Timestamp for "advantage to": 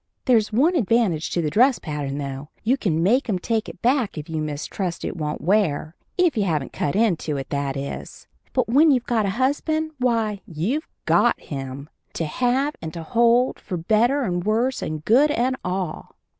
0.75-1.43